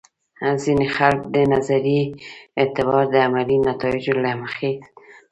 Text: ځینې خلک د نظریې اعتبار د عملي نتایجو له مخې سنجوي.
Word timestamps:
ځینې 0.61 0.87
خلک 0.95 1.21
د 1.35 1.37
نظریې 1.53 2.03
اعتبار 2.59 3.03
د 3.11 3.15
عملي 3.25 3.57
نتایجو 3.69 4.13
له 4.23 4.31
مخې 4.41 4.71
سنجوي. 4.79 5.23